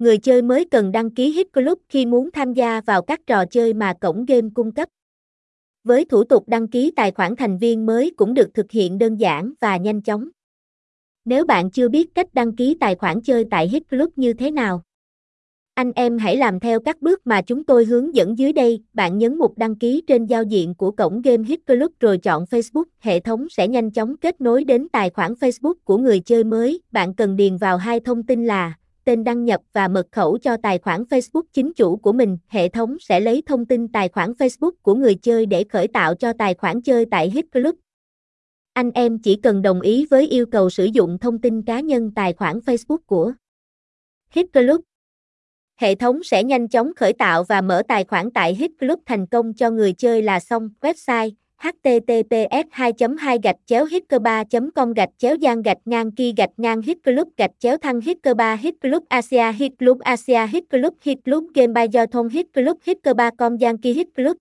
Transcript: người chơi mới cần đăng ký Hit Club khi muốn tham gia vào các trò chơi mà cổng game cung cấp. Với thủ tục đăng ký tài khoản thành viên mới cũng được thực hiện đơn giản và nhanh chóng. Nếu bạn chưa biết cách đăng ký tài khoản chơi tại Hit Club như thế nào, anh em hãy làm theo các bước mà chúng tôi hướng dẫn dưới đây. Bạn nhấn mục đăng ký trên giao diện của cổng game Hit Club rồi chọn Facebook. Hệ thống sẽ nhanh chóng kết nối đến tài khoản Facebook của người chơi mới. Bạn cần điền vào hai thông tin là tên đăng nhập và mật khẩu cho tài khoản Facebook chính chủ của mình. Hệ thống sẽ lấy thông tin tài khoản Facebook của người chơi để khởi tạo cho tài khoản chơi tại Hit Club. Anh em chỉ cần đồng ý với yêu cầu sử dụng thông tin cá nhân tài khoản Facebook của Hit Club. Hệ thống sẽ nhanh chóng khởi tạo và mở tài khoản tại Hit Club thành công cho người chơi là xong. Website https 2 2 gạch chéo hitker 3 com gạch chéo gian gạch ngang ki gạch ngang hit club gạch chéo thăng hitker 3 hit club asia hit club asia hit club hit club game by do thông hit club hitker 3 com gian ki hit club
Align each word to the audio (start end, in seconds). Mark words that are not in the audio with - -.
người 0.00 0.18
chơi 0.18 0.42
mới 0.42 0.64
cần 0.64 0.92
đăng 0.92 1.10
ký 1.10 1.32
Hit 1.32 1.52
Club 1.52 1.78
khi 1.88 2.06
muốn 2.06 2.30
tham 2.30 2.52
gia 2.52 2.80
vào 2.80 3.02
các 3.02 3.20
trò 3.26 3.44
chơi 3.46 3.74
mà 3.74 3.94
cổng 4.00 4.24
game 4.24 4.48
cung 4.54 4.72
cấp. 4.72 4.88
Với 5.84 6.04
thủ 6.04 6.24
tục 6.24 6.48
đăng 6.48 6.68
ký 6.68 6.92
tài 6.96 7.10
khoản 7.10 7.36
thành 7.36 7.58
viên 7.58 7.86
mới 7.86 8.12
cũng 8.16 8.34
được 8.34 8.54
thực 8.54 8.70
hiện 8.70 8.98
đơn 8.98 9.16
giản 9.16 9.52
và 9.60 9.76
nhanh 9.76 10.02
chóng. 10.02 10.28
Nếu 11.24 11.44
bạn 11.44 11.70
chưa 11.70 11.88
biết 11.88 12.14
cách 12.14 12.34
đăng 12.34 12.56
ký 12.56 12.76
tài 12.80 12.94
khoản 12.94 13.20
chơi 13.22 13.44
tại 13.50 13.68
Hit 13.68 13.88
Club 13.90 14.10
như 14.16 14.32
thế 14.32 14.50
nào, 14.50 14.82
anh 15.74 15.92
em 15.94 16.18
hãy 16.18 16.36
làm 16.36 16.60
theo 16.60 16.80
các 16.80 17.02
bước 17.02 17.26
mà 17.26 17.42
chúng 17.42 17.64
tôi 17.64 17.84
hướng 17.84 18.14
dẫn 18.14 18.38
dưới 18.38 18.52
đây. 18.52 18.82
Bạn 18.92 19.18
nhấn 19.18 19.38
mục 19.38 19.58
đăng 19.58 19.74
ký 19.74 20.02
trên 20.06 20.26
giao 20.26 20.42
diện 20.42 20.74
của 20.74 20.90
cổng 20.90 21.22
game 21.22 21.44
Hit 21.44 21.66
Club 21.66 21.92
rồi 22.00 22.18
chọn 22.18 22.44
Facebook. 22.44 22.84
Hệ 22.98 23.20
thống 23.20 23.46
sẽ 23.50 23.68
nhanh 23.68 23.90
chóng 23.90 24.16
kết 24.16 24.40
nối 24.40 24.64
đến 24.64 24.88
tài 24.92 25.10
khoản 25.10 25.32
Facebook 25.32 25.74
của 25.84 25.98
người 25.98 26.20
chơi 26.20 26.44
mới. 26.44 26.80
Bạn 26.92 27.14
cần 27.14 27.36
điền 27.36 27.56
vào 27.56 27.76
hai 27.76 28.00
thông 28.00 28.22
tin 28.22 28.46
là 28.46 28.74
tên 29.04 29.24
đăng 29.24 29.44
nhập 29.44 29.60
và 29.72 29.88
mật 29.88 30.06
khẩu 30.12 30.38
cho 30.38 30.56
tài 30.62 30.78
khoản 30.78 31.02
Facebook 31.02 31.42
chính 31.52 31.72
chủ 31.74 31.96
của 31.96 32.12
mình. 32.12 32.38
Hệ 32.48 32.68
thống 32.68 32.96
sẽ 33.00 33.20
lấy 33.20 33.42
thông 33.46 33.66
tin 33.66 33.88
tài 33.88 34.08
khoản 34.08 34.32
Facebook 34.32 34.72
của 34.82 34.94
người 34.94 35.14
chơi 35.14 35.46
để 35.46 35.64
khởi 35.68 35.88
tạo 35.88 36.14
cho 36.14 36.32
tài 36.32 36.54
khoản 36.54 36.82
chơi 36.82 37.06
tại 37.10 37.30
Hit 37.30 37.44
Club. 37.52 37.74
Anh 38.72 38.90
em 38.90 39.18
chỉ 39.18 39.36
cần 39.36 39.62
đồng 39.62 39.80
ý 39.80 40.06
với 40.10 40.26
yêu 40.26 40.46
cầu 40.46 40.70
sử 40.70 40.84
dụng 40.84 41.18
thông 41.18 41.38
tin 41.38 41.62
cá 41.62 41.80
nhân 41.80 42.12
tài 42.14 42.32
khoản 42.32 42.58
Facebook 42.58 42.98
của 43.06 43.32
Hit 44.30 44.46
Club. 44.52 44.80
Hệ 45.76 45.94
thống 45.94 46.22
sẽ 46.22 46.44
nhanh 46.44 46.68
chóng 46.68 46.92
khởi 46.96 47.12
tạo 47.12 47.44
và 47.44 47.60
mở 47.60 47.82
tài 47.88 48.04
khoản 48.04 48.30
tại 48.30 48.54
Hit 48.54 48.70
Club 48.80 48.98
thành 49.06 49.26
công 49.26 49.54
cho 49.54 49.70
người 49.70 49.92
chơi 49.92 50.22
là 50.22 50.40
xong. 50.40 50.68
Website 50.80 51.30
https 51.60 52.66
2 52.76 52.92
2 53.16 53.38
gạch 53.42 53.56
chéo 53.66 53.84
hitker 53.84 54.22
3 54.22 54.44
com 54.74 54.92
gạch 54.92 55.08
chéo 55.18 55.34
gian 55.34 55.62
gạch 55.62 55.78
ngang 55.84 56.10
ki 56.12 56.32
gạch 56.36 56.50
ngang 56.56 56.82
hit 56.82 56.98
club 57.04 57.28
gạch 57.36 57.50
chéo 57.58 57.76
thăng 57.76 58.00
hitker 58.00 58.36
3 58.36 58.56
hit 58.56 58.74
club 58.80 59.02
asia 59.08 59.52
hit 59.52 59.72
club 59.78 59.98
asia 60.00 60.46
hit 60.52 60.64
club 60.70 60.94
hit 61.02 61.18
club 61.24 61.44
game 61.54 61.72
by 61.72 61.86
do 61.92 62.06
thông 62.06 62.28
hit 62.28 62.46
club 62.52 62.76
hitker 62.84 63.16
3 63.16 63.30
com 63.38 63.56
gian 63.56 63.78
ki 63.78 63.92
hit 63.92 64.06
club 64.14 64.36